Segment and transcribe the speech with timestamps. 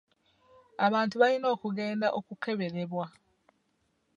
[0.85, 3.05] Abantu balina okugenda okukeberebwa.